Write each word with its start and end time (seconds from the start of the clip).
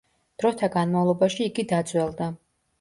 დროთა 0.43 0.69
განმავლობაში 0.77 1.47
იგი 1.51 1.69
დაძველდა. 1.77 2.35